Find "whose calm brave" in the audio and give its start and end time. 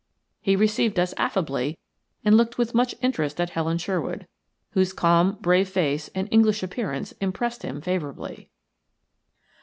4.71-5.69